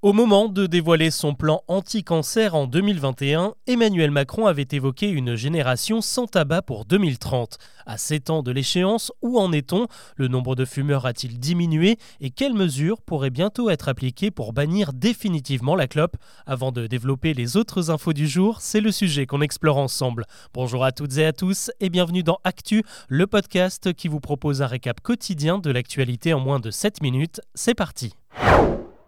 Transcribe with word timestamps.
Au 0.00 0.12
moment 0.12 0.48
de 0.48 0.66
dévoiler 0.66 1.10
son 1.10 1.34
plan 1.34 1.62
anti-cancer 1.66 2.54
en 2.54 2.68
2021, 2.68 3.54
Emmanuel 3.66 4.12
Macron 4.12 4.46
avait 4.46 4.68
évoqué 4.70 5.08
une 5.08 5.34
génération 5.34 6.00
sans 6.00 6.28
tabac 6.28 6.62
pour 6.62 6.84
2030. 6.84 7.58
À 7.84 7.98
7 7.98 8.30
ans 8.30 8.44
de 8.44 8.52
l'échéance, 8.52 9.10
où 9.22 9.40
en 9.40 9.50
est-on? 9.50 9.88
Le 10.14 10.28
nombre 10.28 10.54
de 10.54 10.64
fumeurs 10.64 11.04
a-t-il 11.04 11.40
diminué? 11.40 11.98
Et 12.20 12.30
quelles 12.30 12.54
mesures 12.54 13.02
pourraient 13.02 13.30
bientôt 13.30 13.70
être 13.70 13.88
appliquées 13.88 14.30
pour 14.30 14.52
bannir 14.52 14.92
définitivement 14.92 15.74
la 15.74 15.88
clope? 15.88 16.16
Avant 16.46 16.70
de 16.70 16.86
développer 16.86 17.34
les 17.34 17.56
autres 17.56 17.90
infos 17.90 18.12
du 18.12 18.28
jour, 18.28 18.60
c'est 18.60 18.80
le 18.80 18.92
sujet 18.92 19.26
qu'on 19.26 19.40
explore 19.40 19.78
ensemble. 19.78 20.26
Bonjour 20.54 20.84
à 20.84 20.92
toutes 20.92 21.18
et 21.18 21.26
à 21.26 21.32
tous 21.32 21.72
et 21.80 21.90
bienvenue 21.90 22.22
dans 22.22 22.38
Actu, 22.44 22.84
le 23.08 23.26
podcast 23.26 23.92
qui 23.92 24.06
vous 24.06 24.20
propose 24.20 24.62
un 24.62 24.68
récap 24.68 25.00
quotidien 25.00 25.58
de 25.58 25.72
l'actualité 25.72 26.34
en 26.34 26.38
moins 26.38 26.60
de 26.60 26.70
7 26.70 27.02
minutes. 27.02 27.40
C'est 27.56 27.74
parti 27.74 28.14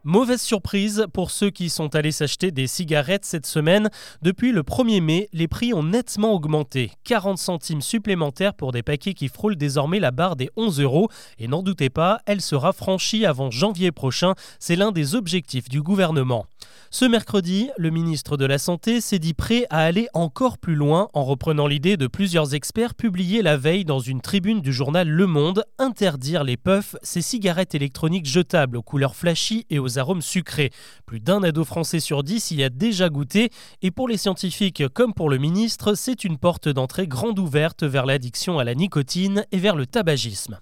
Mauvaise 0.04 0.40
surprise 0.40 1.04
pour 1.12 1.30
ceux 1.30 1.50
qui 1.50 1.68
sont 1.68 1.94
allés 1.94 2.10
s'acheter 2.10 2.50
des 2.50 2.66
cigarettes 2.66 3.26
cette 3.26 3.44
semaine. 3.44 3.90
Depuis 4.22 4.50
le 4.50 4.62
1er 4.62 5.02
mai, 5.02 5.28
les 5.34 5.46
prix 5.46 5.74
ont 5.74 5.82
nettement 5.82 6.32
augmenté. 6.32 6.92
40 7.04 7.36
centimes 7.36 7.82
supplémentaires 7.82 8.54
pour 8.54 8.72
des 8.72 8.82
paquets 8.82 9.12
qui 9.12 9.28
frôlent 9.28 9.56
désormais 9.56 10.00
la 10.00 10.10
barre 10.10 10.36
des 10.36 10.48
11 10.56 10.80
euros. 10.80 11.10
Et 11.38 11.48
n'en 11.48 11.62
doutez 11.62 11.90
pas, 11.90 12.20
elle 12.24 12.40
sera 12.40 12.72
franchie 12.72 13.26
avant 13.26 13.50
janvier 13.50 13.92
prochain. 13.92 14.32
C'est 14.58 14.76
l'un 14.76 14.90
des 14.90 15.14
objectifs 15.14 15.68
du 15.68 15.82
gouvernement. 15.82 16.46
Ce 16.90 17.04
mercredi, 17.04 17.70
le 17.78 17.90
ministre 17.90 18.36
de 18.36 18.44
la 18.44 18.58
Santé 18.58 19.00
s'est 19.00 19.18
dit 19.18 19.34
prêt 19.34 19.66
à 19.70 19.78
aller 19.78 20.08
encore 20.12 20.58
plus 20.58 20.74
loin 20.74 21.08
en 21.14 21.24
reprenant 21.24 21.66
l'idée 21.66 21.96
de 21.96 22.06
plusieurs 22.06 22.54
experts 22.54 22.94
publiés 22.94 23.42
la 23.42 23.56
veille 23.56 23.84
dans 23.84 24.00
une 24.00 24.20
tribune 24.20 24.60
du 24.60 24.72
journal 24.72 25.08
Le 25.08 25.26
Monde, 25.26 25.64
interdire 25.78 26.44
les 26.44 26.56
puffs, 26.56 26.96
ces 27.02 27.22
cigarettes 27.22 27.74
électroniques 27.74 28.26
jetables 28.26 28.76
aux 28.76 28.82
couleurs 28.82 29.14
flashy 29.14 29.66
et 29.70 29.78
aux 29.78 29.98
arômes 29.98 30.22
sucrés. 30.22 30.70
Plus 31.06 31.20
d'un 31.20 31.42
ado 31.42 31.64
français 31.64 32.00
sur 32.00 32.22
dix 32.22 32.50
y 32.50 32.64
a 32.64 32.70
déjà 32.70 33.08
goûté 33.08 33.50
et 33.82 33.90
pour 33.90 34.08
les 34.08 34.16
scientifiques 34.16 34.82
comme 34.94 35.14
pour 35.14 35.30
le 35.30 35.38
ministre, 35.38 35.94
c'est 35.94 36.24
une 36.24 36.38
porte 36.38 36.68
d'entrée 36.68 37.06
grande 37.06 37.38
ouverte 37.38 37.84
vers 37.84 38.06
l'addiction 38.06 38.58
à 38.58 38.64
la 38.64 38.74
nicotine 38.74 39.44
et 39.52 39.58
vers 39.58 39.76
le 39.76 39.86
tabagisme. 39.86 40.58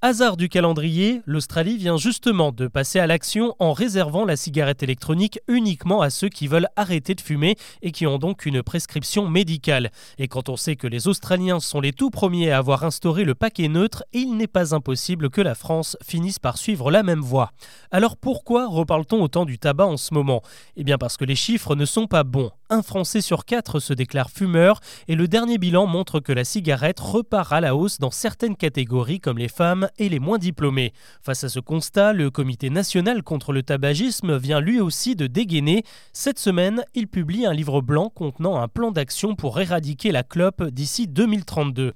Hasard 0.00 0.36
du 0.36 0.48
calendrier, 0.48 1.22
l'Australie 1.26 1.76
vient 1.76 1.96
justement 1.96 2.52
de 2.52 2.68
passer 2.68 3.00
à 3.00 3.08
l'action 3.08 3.56
en 3.58 3.72
réservant 3.72 4.24
la 4.24 4.36
cigarette 4.36 4.84
électronique 4.84 5.40
uniquement 5.48 6.02
à 6.02 6.08
ceux 6.08 6.28
qui 6.28 6.46
veulent 6.46 6.68
arrêter 6.76 7.16
de 7.16 7.20
fumer 7.20 7.56
et 7.82 7.90
qui 7.90 8.06
ont 8.06 8.18
donc 8.18 8.46
une 8.46 8.62
prescription 8.62 9.28
médicale. 9.28 9.90
Et 10.18 10.28
quand 10.28 10.50
on 10.50 10.56
sait 10.56 10.76
que 10.76 10.86
les 10.86 11.08
Australiens 11.08 11.58
sont 11.58 11.80
les 11.80 11.92
tout 11.92 12.10
premiers 12.10 12.52
à 12.52 12.58
avoir 12.58 12.84
instauré 12.84 13.24
le 13.24 13.34
paquet 13.34 13.66
neutre, 13.66 14.04
il 14.12 14.36
n'est 14.36 14.46
pas 14.46 14.72
impossible 14.72 15.30
que 15.30 15.40
la 15.40 15.56
France 15.56 15.96
finisse 16.00 16.38
par 16.38 16.58
suivre 16.58 16.92
la 16.92 17.02
même 17.02 17.20
voie. 17.20 17.50
Alors 17.90 18.16
pourquoi 18.16 18.68
reparle-t-on 18.68 19.20
autant 19.20 19.46
du 19.46 19.58
tabac 19.58 19.86
en 19.86 19.96
ce 19.96 20.14
moment? 20.14 20.42
Eh 20.76 20.84
bien 20.84 20.96
parce 20.96 21.16
que 21.16 21.24
les 21.24 21.34
chiffres 21.34 21.74
ne 21.74 21.84
sont 21.84 22.06
pas 22.06 22.22
bons. 22.22 22.52
Un 22.70 22.82
Français 22.82 23.22
sur 23.22 23.46
quatre 23.46 23.80
se 23.80 23.94
déclare 23.94 24.28
fumeur 24.28 24.80
et 25.08 25.14
le 25.14 25.26
dernier 25.26 25.56
bilan 25.56 25.86
montre 25.86 26.20
que 26.20 26.32
la 26.32 26.44
cigarette 26.44 27.00
repart 27.00 27.50
à 27.50 27.62
la 27.62 27.74
hausse 27.74 27.98
dans 27.98 28.10
certaines 28.10 28.56
catégories 28.56 29.20
comme 29.20 29.38
les 29.38 29.48
femmes 29.48 29.88
et 29.96 30.10
les 30.10 30.18
moins 30.18 30.36
diplômés. 30.36 30.92
Face 31.22 31.44
à 31.44 31.48
ce 31.48 31.60
constat, 31.60 32.12
le 32.12 32.30
Comité 32.30 32.68
national 32.68 33.22
contre 33.22 33.54
le 33.54 33.62
tabagisme 33.62 34.36
vient 34.36 34.60
lui 34.60 34.80
aussi 34.80 35.16
de 35.16 35.26
dégainer. 35.26 35.82
Cette 36.12 36.38
semaine, 36.38 36.84
il 36.94 37.08
publie 37.08 37.46
un 37.46 37.54
livre 37.54 37.80
blanc 37.80 38.10
contenant 38.10 38.60
un 38.60 38.68
plan 38.68 38.90
d'action 38.90 39.34
pour 39.34 39.58
éradiquer 39.58 40.12
la 40.12 40.22
clope 40.22 40.62
d'ici 40.64 41.08
2032. 41.08 41.94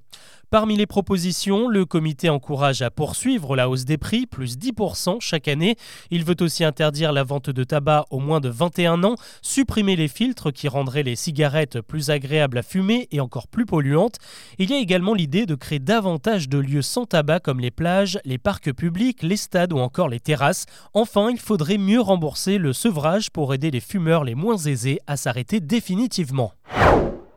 Parmi 0.53 0.77
les 0.77 0.85
propositions, 0.85 1.67
le 1.67 1.87
comité 1.87 2.29
encourage 2.29 2.83
à 2.83 2.91
poursuivre 2.91 3.57
la 3.57 3.71
hausse 3.71 3.87
des 3.87 3.97
prix, 3.97 4.27
plus 4.27 4.59
10% 4.59 5.19
chaque 5.19 5.49
année. 5.49 5.77
Il 6.11 6.27
veut 6.27 6.37
aussi 6.41 6.63
interdire 6.63 7.11
la 7.11 7.25
vente 7.25 7.49
de 7.49 7.65
tabac 7.65 8.05
aux 8.11 8.19
moins 8.19 8.39
de 8.39 8.51
21 8.51 9.03
ans, 9.03 9.15
supprimer 9.41 9.97
les 9.97 10.09
filtres 10.09 10.53
qui 10.53 10.69
rendraient 10.69 11.05
les 11.05 11.17
cigarettes 11.17 11.81
plus 11.81 12.11
agréables 12.11 12.59
à 12.59 12.63
fumer 12.63 13.09
et 13.13 13.21
encore 13.21 13.49
plus 13.49 13.65
polluantes. 13.65 14.19
Il 14.59 14.69
y 14.69 14.75
a 14.75 14.79
également 14.79 15.15
l'idée 15.15 15.47
de 15.47 15.55
créer 15.55 15.79
davantage 15.79 16.51
de 16.51 16.59
lieux 16.59 16.83
sans 16.83 17.07
tabac 17.07 17.41
comme 17.41 17.59
les 17.59 17.71
plages, 17.71 18.19
les 18.27 18.37
parcs 18.37 18.75
publics, 18.75 19.23
les 19.23 19.39
stades 19.39 19.73
ou 19.73 19.79
encore 19.79 20.11
les 20.11 20.21
terrasses. 20.21 20.67
Enfin, 20.93 21.31
il 21.31 21.41
faudrait 21.41 21.79
mieux 21.79 22.03
rembourser 22.03 22.59
le 22.59 22.75
sevrage 22.75 23.31
pour 23.31 23.55
aider 23.55 23.71
les 23.71 23.81
fumeurs 23.81 24.23
les 24.23 24.35
moins 24.35 24.59
aisés 24.59 24.99
à 25.07 25.17
s'arrêter 25.17 25.61
définitivement. 25.61 26.53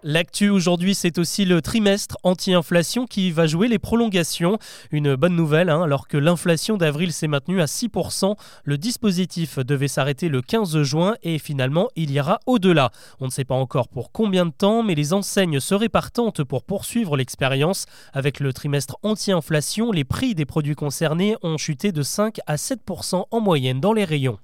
L'actu 0.07 0.49
aujourd'hui, 0.49 0.93
c'est 0.93 1.17
aussi 1.17 1.45
le 1.45 1.63
trimestre 1.63 2.15
anti-inflation 2.21 3.07
qui 3.07 3.31
va 3.31 3.47
jouer 3.47 3.67
les 3.67 3.79
prolongations. 3.79 4.59
Une 4.91 5.15
bonne 5.15 5.35
nouvelle, 5.35 5.67
hein, 5.67 5.81
alors 5.81 6.07
que 6.07 6.15
l'inflation 6.15 6.77
d'avril 6.77 7.11
s'est 7.11 7.27
maintenue 7.27 7.59
à 7.59 7.65
6%, 7.65 8.35
le 8.65 8.77
dispositif 8.77 9.57
devait 9.57 9.87
s'arrêter 9.87 10.29
le 10.29 10.43
15 10.43 10.83
juin 10.83 11.15
et 11.23 11.39
finalement 11.39 11.87
il 11.95 12.11
ira 12.11 12.39
au-delà. 12.45 12.91
On 13.19 13.25
ne 13.25 13.31
sait 13.31 13.45
pas 13.45 13.55
encore 13.55 13.87
pour 13.87 14.11
combien 14.11 14.45
de 14.45 14.51
temps, 14.51 14.83
mais 14.83 14.93
les 14.93 15.11
enseignes 15.11 15.59
seraient 15.59 15.89
partantes 15.89 16.43
pour 16.43 16.65
poursuivre 16.65 17.17
l'expérience. 17.17 17.87
Avec 18.13 18.39
le 18.39 18.53
trimestre 18.53 18.97
anti-inflation, 19.01 19.91
les 19.91 20.03
prix 20.03 20.35
des 20.35 20.45
produits 20.45 20.75
concernés 20.75 21.35
ont 21.41 21.57
chuté 21.57 21.91
de 21.91 22.03
5 22.03 22.41
à 22.45 22.57
7% 22.57 23.23
en 23.31 23.41
moyenne 23.41 23.79
dans 23.79 23.93
les 23.93 24.05
rayons. 24.05 24.37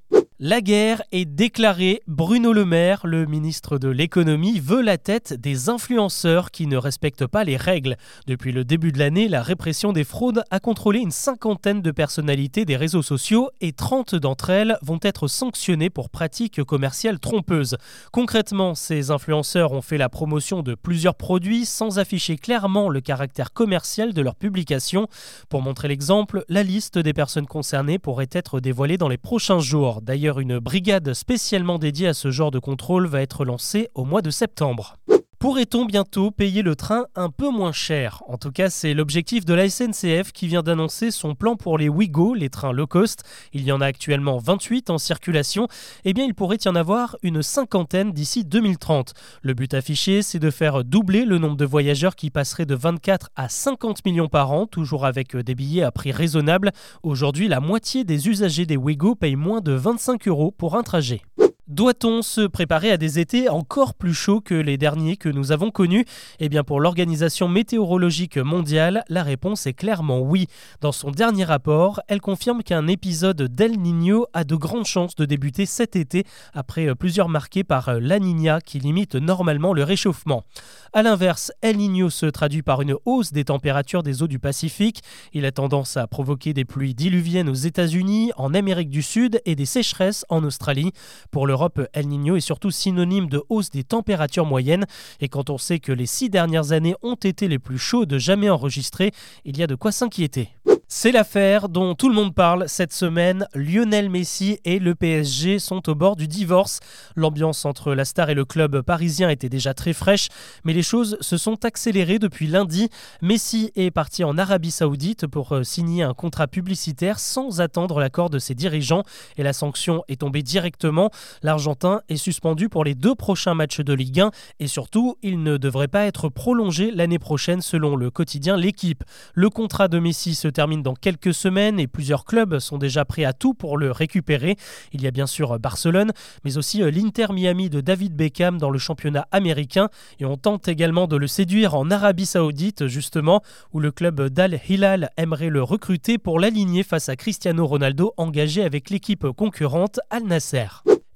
La 0.44 0.59
guerre 0.59 1.03
est 1.12 1.25
déclarée. 1.25 2.02
Bruno 2.07 2.52
Le 2.52 2.66
Maire, 2.66 3.02
le 3.06 3.28
ministre 3.28 3.78
de 3.78 3.90
l'économie, 3.90 4.59
veut 4.59 4.81
la 4.81 4.97
tête 4.97 5.34
des 5.34 5.69
influenceurs 5.69 6.50
qui 6.50 6.66
ne 6.66 6.78
respectent 6.78 7.28
pas 7.28 7.44
les 7.44 7.57
règles. 7.57 7.96
Depuis 8.25 8.51
le 8.51 8.66
début 8.66 8.91
de 8.91 8.97
l'année, 8.97 9.28
la 9.28 9.44
répression 9.44 9.94
des 9.94 10.03
fraudes 10.03 10.41
a 10.50 10.59
contrôlé 10.59 10.97
une 10.97 11.12
cinquantaine 11.12 11.84
de 11.84 11.91
personnalités 11.91 12.66
des 12.66 12.75
réseaux 12.75 13.03
sociaux 13.03 13.51
et 13.62 13.72
30 13.72 14.16
d'entre 14.16 14.50
elles 14.50 14.80
vont 14.81 14.97
être 15.03 15.28
sanctionnées 15.28 15.91
pour 15.91 16.09
pratiques 16.09 16.63
commerciales 16.63 17.19
trompeuses. 17.19 17.78
Concrètement, 18.12 18.74
ces 18.74 19.12
influenceurs 19.12 19.74
ont 19.74 19.84
fait 19.84 20.00
la 20.00 20.09
promotion 20.09 20.63
de 20.63 20.74
plusieurs 20.74 21.13
produits 21.13 21.68
sans 21.68 22.00
afficher 22.00 22.38
clairement 22.38 22.90
le 22.90 23.01
caractère 23.01 23.53
commercial 23.53 24.12
de 24.12 24.22
leur 24.24 24.34
publication. 24.34 25.07
Pour 25.50 25.62
montrer 25.62 25.88
l'exemple, 25.88 26.46
la 26.50 26.63
liste 26.63 26.97
des 26.97 27.13
personnes 27.13 27.46
concernées 27.46 28.00
pourrait 28.00 28.30
être 28.31 28.59
dévoilée 28.59 28.97
dans 28.97 29.07
les 29.07 29.18
prochains 29.18 29.59
jours. 29.59 30.01
Une 30.40 30.59
brigade 30.59 31.14
spécialement 31.14 31.78
dédiée 31.78 32.08
à 32.08 32.14
ce 32.14 32.31
genre 32.31 32.52
de 32.52 32.59
contrôle 32.59 33.08
va 33.08 33.22
être 33.22 33.46
lancée 33.46 33.90
au 33.96 34.06
mois 34.06 34.22
de 34.22 34.30
septembre. 34.30 34.97
Pourrait-on 35.41 35.85
bientôt 35.85 36.29
payer 36.29 36.62
le 36.62 36.75
train 36.75 37.06
un 37.16 37.31
peu 37.31 37.50
moins 37.50 37.72
cher? 37.72 38.22
En 38.28 38.38
tout 38.38 38.52
cas, 38.52 38.69
c'est 38.69 38.94
l'objectif 38.94 39.44
de 39.44 39.56
la 39.56 39.68
SNCF 39.68 40.31
qui 40.34 40.46
vient 40.46 40.62
d'annoncer 40.62 41.09
son 41.09 41.34
plan 41.34 41.56
pour 41.56 41.79
les 41.79 41.90
Ouigo, 41.90 42.35
les 42.35 42.52
trains 42.52 42.74
low 42.74 42.85
cost. 42.85 43.24
Il 43.51 43.63
y 43.63 43.72
en 43.72 43.81
a 43.81 43.88
actuellement 43.88 44.38
28 44.38 44.91
en 44.91 45.00
circulation. 45.00 45.68
Eh 46.06 46.13
bien, 46.13 46.25
il 46.25 46.35
pourrait 46.35 46.59
y 46.63 46.68
en 46.68 46.75
avoir 46.75 47.18
une 47.24 47.41
cinquantaine 47.41 48.12
d'ici 48.12 48.46
2030. 48.46 49.16
Le 49.41 49.56
but 49.56 49.74
affiché, 49.74 50.22
c'est 50.22 50.38
de 50.38 50.51
faire 50.51 50.84
doubler 50.84 51.25
le 51.25 51.40
nombre 51.40 51.57
de 51.57 51.66
voyageurs 51.66 52.16
qui 52.16 52.30
passerait 52.30 52.68
de 52.68 52.75
24 52.75 53.31
à 53.35 53.50
50 53.50 54.06
millions 54.06 54.30
par 54.30 54.51
an, 54.51 54.68
toujours 54.68 55.07
avec 55.07 55.35
des 55.35 55.56
billets 55.56 55.81
à 55.81 55.91
prix 55.91 56.12
raisonnable. 56.12 56.72
Aujourd'hui, 57.01 57.47
la 57.47 57.62
moitié 57.62 58.03
des 58.03 58.30
usagers 58.30 58.68
des 58.68 58.78
Ouigo 58.78 59.16
payent 59.16 59.35
moins 59.35 59.62
de 59.62 59.72
25 59.72 60.28
euros 60.28 60.51
pour 60.51 60.75
un 60.75 60.84
trajet. 60.84 61.24
Doit-on 61.72 62.22
se 62.22 62.42
préparer 62.42 62.92
à 62.92 62.98
des 62.98 63.18
étés 63.20 63.48
encore 63.48 63.94
plus 63.94 64.14
chauds 64.14 64.42
que 64.42 64.54
les 64.54 64.78
derniers 64.78 65.16
que 65.16 65.30
nous 65.30 65.54
avons 65.54 65.72
connus? 65.72 66.04
Eh 66.42 66.50
bien 66.50 66.66
pour 66.66 66.82
l'Organisation 66.82 67.48
météorologique 67.48 68.36
mondiale, 68.36 69.06
la 69.08 69.24
réponse 69.24 69.66
est 69.68 69.74
clairement 69.74 70.20
oui. 70.20 70.48
Dans 70.81 70.92
son 70.92 71.12
dernier 71.12 71.46
rapport, 71.46 72.02
elle 72.10 72.20
confirme 72.20 72.62
qu'un 72.62 72.88
épisode 72.88 73.44
d'El 73.44 73.80
Niño 73.80 74.26
a 74.34 74.44
de 74.44 74.56
grandes 74.58 74.86
chances 74.86 75.16
de 75.16 75.24
débuter 75.24 75.66
cet 75.66 75.96
été 75.96 76.26
après 76.54 76.90
euh, 76.90 76.94
plusieurs 76.94 77.30
marqués 77.30 77.64
par 77.64 77.88
euh, 77.88 78.00
la 78.02 78.20
Niña 78.20 78.60
qui 78.60 78.80
limite 78.80 79.16
normalement 79.16 79.72
le 79.72 79.86
réchauffement. 79.86 80.44
A 80.92 81.04
l'inverse, 81.04 81.54
El 81.62 81.78
Niño 81.78 82.10
se 82.10 82.26
traduit 82.26 82.64
par 82.64 82.81
une 82.81 82.96
hausse 83.06 83.31
des 83.31 83.46
températures 83.46 84.04
des 84.04 84.24
eaux 84.24 84.28
du 84.28 84.40
Pacifique. 84.40 85.04
Il 85.31 85.46
a 85.46 85.54
tendance 85.54 85.96
à 85.96 86.06
provoquer 86.06 86.54
des 86.54 86.66
pluies 86.66 86.96
diluviennes 86.96 87.48
aux 87.48 87.54
États-Unis, 87.54 88.34
en 88.36 88.54
Amérique 88.54 88.90
du 88.90 89.02
Sud 89.02 89.42
et 89.46 89.56
des 89.56 89.66
sécheresses 89.66 90.26
en 90.28 90.44
Australie. 90.44 90.92
Pour 91.31 91.48
El 91.94 92.08
Niño 92.08 92.36
est 92.36 92.42
surtout 92.42 92.72
synonyme 92.72 93.28
de 93.28 93.44
hausse 93.50 93.69
des 93.69 93.84
températures 93.84 94.46
moyennes. 94.46 94.86
Et 95.19 95.30
quand 95.30 95.50
on 95.50 95.58
sait 95.58 95.80
que 95.80 95.92
les 95.92 96.06
six 96.06 96.30
dernières 96.30 96.72
années 96.72 96.96
ont 97.02 97.16
été 97.16 97.48
les 97.48 97.60
plus 97.60 97.78
chaudes 97.78 98.18
jamais 98.18 98.50
enregistrées, 98.50 99.12
il 99.46 99.58
y 99.58 99.63
a 99.63 99.68
de 99.68 99.75
quoi 99.75 99.92
s'inquiéter. 99.92 100.50
C'est 100.94 101.14
l'affaire 101.14 101.70
dont 101.70 101.96
tout 101.96 102.10
le 102.10 102.16
monde 102.16 102.36
parle 102.36 102.68
cette 102.68 102.92
semaine. 102.92 103.48
Lionel 103.56 104.10
Messi 104.10 104.60
et 104.66 104.78
le 104.78 104.94
PSG 104.94 105.58
sont 105.58 105.90
au 105.90 105.96
bord 105.96 106.18
du 106.18 106.28
divorce. 106.28 106.82
L'ambiance 107.16 107.64
entre 107.64 107.94
la 107.94 108.04
star 108.04 108.30
et 108.30 108.34
le 108.34 108.44
club 108.44 108.82
parisien 108.82 109.30
était 109.30 109.48
déjà 109.48 109.74
très 109.74 109.94
fraîche, 109.94 110.28
mais 110.66 110.74
les 110.74 110.84
choses 110.84 111.18
se 111.22 111.38
sont 111.38 111.64
accélérées 111.64 112.20
depuis 112.20 112.46
lundi. 112.46 112.90
Messi 113.22 113.72
est 113.78 113.90
parti 113.90 114.26
en 114.26 114.38
Arabie 114.38 114.70
Saoudite 114.70 115.28
pour 115.28 115.54
euh, 115.54 115.64
signer 115.64 116.04
un 116.04 116.14
contrat 116.14 116.48
publicitaire 116.48 117.20
sans 117.20 117.62
attendre 117.62 118.02
l'accord 118.02 118.30
de 118.30 118.38
ses 118.38 118.54
dirigeants 118.54 119.04
et 119.38 119.44
la 119.44 119.54
sanction 119.54 120.04
est 120.10 120.20
tombée 120.20 120.44
directement. 120.44 121.10
L'Argentin 121.42 122.02
est 122.10 122.18
suspendu 122.18 122.68
pour 122.68 122.84
les 122.84 122.96
deux 122.96 123.16
prochains 123.16 123.56
matchs 123.56 123.80
de 123.80 123.94
Ligue 123.94 124.20
1 124.20 124.32
et 124.60 124.68
surtout, 124.68 125.16
il 125.22 125.42
ne 125.42 125.56
devrait 125.56 125.88
pas 125.88 126.04
être 126.04 126.28
prolongé 126.28 126.92
l'année 126.92 127.18
prochaine 127.18 127.62
selon 127.62 127.96
le 127.96 128.12
quotidien 128.12 128.58
L'équipe. 128.58 129.06
Le 129.34 129.50
contrat 129.50 129.88
de 129.88 129.98
Messi 129.98 130.36
se 130.36 130.50
termine 130.50 130.81
dans 130.81 130.94
quelques 130.94 131.33
semaines 131.33 131.80
et 131.80 131.88
plusieurs 131.88 132.25
clubs 132.25 132.60
sont 132.60 132.78
déjà 132.78 133.06
prêts 133.06 133.24
à 133.24 133.33
tout 133.33 133.54
pour 133.54 133.78
le 133.78 133.92
récupérer. 133.92 134.57
Il 134.94 135.01
y 135.01 135.07
a 135.07 135.12
bien 135.12 135.28
sûr 135.28 135.60
Barcelone, 135.60 136.12
mais 136.44 136.57
aussi 136.57 136.80
l'Inter 136.80 137.28
Miami 137.33 137.69
de 137.69 137.81
David 137.81 138.16
Beckham 138.16 138.57
dans 138.57 138.69
le 138.69 138.80
championnat 138.80 139.28
américain 139.31 139.89
et 140.19 140.25
on 140.25 140.38
tente 140.38 140.68
également 140.68 141.07
de 141.07 141.16
le 141.16 141.28
séduire 141.28 141.75
en 141.75 141.89
Arabie 141.92 142.25
Saoudite 142.25 142.88
justement 142.88 143.42
où 143.74 143.80
le 143.80 143.92
club 143.92 144.30
d'Al 144.30 144.60
Hilal 144.68 145.10
aimerait 145.18 145.50
le 145.50 145.63
recruter 145.63 146.18
pour 146.18 146.39
l'aligner 146.39 146.83
face 146.83 147.10
à 147.10 147.16
Cristiano 147.16 147.66
Ronaldo 147.66 148.13
engagé 148.18 148.63
avec 148.63 148.89
l'équipe 148.89 149.28
concurrente 149.31 150.00
Al 150.10 150.24
Nasser. 150.24 150.68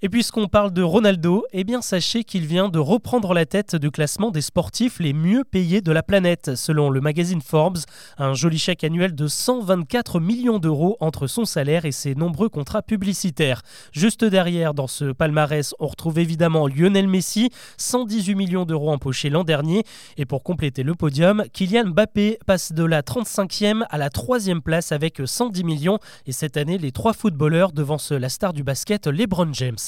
Et 0.02 0.10
puisqu'on 0.10 0.48
parle 0.48 0.74
de 0.74 0.84
Ronaldo, 0.84 1.46
eh 1.54 1.64
bien 1.64 1.82
sachez 1.82 2.26
qu'il 2.26 2.46
vient 2.46 2.68
de 2.68 2.80
reprendre 2.80 3.34
la 3.34 3.46
tête 3.46 3.78
du 3.78 3.92
classement 3.92 4.30
des 4.30 4.42
sportifs 4.42 5.00
les 5.00 5.14
mieux 5.14 5.46
payés 5.46 5.80
de 5.80 5.92
la 5.94 6.04
planète, 6.04 6.56
selon 6.56 6.90
le 6.90 7.00
magazine 7.00 7.42
Forbes. 7.42 7.80
Un 8.18 8.34
joli 8.34 8.60
chèque 8.60 8.84
annuel 8.84 9.16
de 9.16 9.28
124 9.28 10.20
millions 10.20 10.60
d'euros 10.60 10.98
entre 11.00 11.28
son 11.28 11.46
salaire 11.46 11.86
et 11.86 11.94
ses 11.94 12.14
nombreux 12.14 12.50
contrats 12.50 12.82
publicitaires. 12.82 13.62
Juste 13.94 14.26
derrière, 14.26 14.74
dans 14.74 14.88
ce 14.88 15.14
palmarès, 15.14 15.74
on 15.80 15.88
retrouve 15.88 16.20
évidemment 16.20 16.68
Lionel 16.68 17.08
Messi, 17.08 17.50
118 17.78 18.36
millions 18.36 18.66
d'euros 18.66 18.92
empochés 18.92 19.30
l'an 19.30 19.46
dernier. 19.46 19.86
Et 20.18 20.26
pour 20.26 20.44
compléter 20.44 20.84
le 20.84 20.94
podium, 20.96 21.46
Kylian 21.54 21.92
Mbappé 21.92 22.40
passe 22.46 22.74
de 22.74 22.84
la 22.84 23.02
35e 23.02 23.86
à 23.90 23.98
la 23.98 24.10
3e 24.10 24.60
place 24.60 24.92
avec 24.92 25.22
110 25.24 25.64
millions. 25.64 26.00
Et 26.26 26.34
cette 26.34 26.58
année, 26.58 26.78
les 26.78 26.92
trois 26.92 27.14
footballeurs 27.14 27.72
devancent 27.72 28.12
la 28.12 28.28
star 28.28 28.52
du 28.52 28.64
basket, 28.64 29.08
LeBron 29.08 29.54
James. 29.54 29.85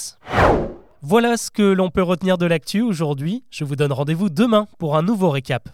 Voilà 1.02 1.38
ce 1.38 1.52
que 1.52 1.62
l'on 1.62 1.90
peut 1.90 2.04
retenir 2.04 2.38
de 2.38 2.46
l'actu 2.46 2.82
aujourd'hui. 2.82 3.44
Je 3.50 3.64
vous 3.64 3.76
donne 3.76 3.94
rendez-vous 3.94 4.30
demain 4.30 4.68
pour 4.78 4.98
un 4.98 5.04
nouveau 5.04 5.30
récap. 5.30 5.70